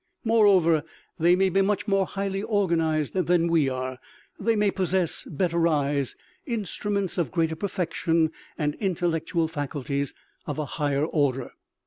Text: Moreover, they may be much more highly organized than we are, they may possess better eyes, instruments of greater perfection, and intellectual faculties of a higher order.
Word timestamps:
Moreover, 0.23 0.83
they 1.19 1.35
may 1.35 1.49
be 1.49 1.61
much 1.61 1.87
more 1.87 2.07
highly 2.07 2.41
organized 2.41 3.13
than 3.13 3.47
we 3.47 3.69
are, 3.69 3.99
they 4.39 4.55
may 4.55 4.71
possess 4.71 5.25
better 5.29 5.67
eyes, 5.67 6.15
instruments 6.47 7.19
of 7.19 7.29
greater 7.31 7.55
perfection, 7.55 8.31
and 8.57 8.73
intellectual 8.79 9.47
faculties 9.47 10.15
of 10.47 10.57
a 10.57 10.65
higher 10.65 11.05
order. 11.05 11.51